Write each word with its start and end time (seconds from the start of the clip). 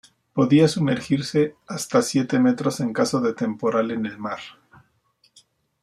Podía 0.33 0.67
sumergirse 0.67 1.57
hasta 1.67 2.01
siete 2.01 2.39
metros 2.39 2.79
en 2.79 2.91
caso 2.91 3.21
de 3.21 3.35
temporal 3.35 3.91
en 3.91 4.07
el 4.07 4.17
mar. 4.17 4.39